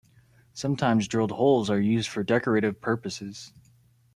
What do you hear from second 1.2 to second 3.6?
holes are used for decorative purposes.